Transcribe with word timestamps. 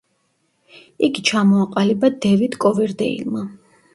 იგი 1.07 1.25
ჩამოაყალიბა 1.31 2.11
დევიდ 2.25 2.57
კოვერდეილმა. 2.65 3.47